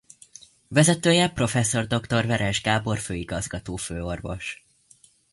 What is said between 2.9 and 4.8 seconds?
főigazgató főorvos.